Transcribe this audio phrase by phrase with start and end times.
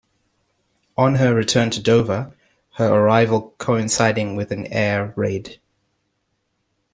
[0.97, 2.35] On her return to Dover,
[2.77, 5.59] her arrival coinciding with an air raid.